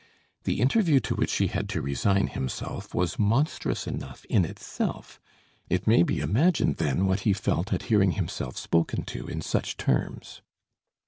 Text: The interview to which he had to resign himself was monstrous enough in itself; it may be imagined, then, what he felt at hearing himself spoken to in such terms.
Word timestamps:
The 0.45 0.61
interview 0.61 0.99
to 1.01 1.15
which 1.15 1.31
he 1.35 1.45
had 1.45 1.69
to 1.69 1.81
resign 1.83 2.25
himself 2.25 2.95
was 2.95 3.19
monstrous 3.19 3.85
enough 3.85 4.25
in 4.25 4.45
itself; 4.45 5.21
it 5.69 5.85
may 5.85 6.01
be 6.01 6.21
imagined, 6.21 6.77
then, 6.77 7.05
what 7.05 7.19
he 7.19 7.33
felt 7.33 7.71
at 7.71 7.83
hearing 7.83 8.13
himself 8.13 8.57
spoken 8.57 9.03
to 9.03 9.27
in 9.27 9.41
such 9.41 9.77
terms. 9.77 10.41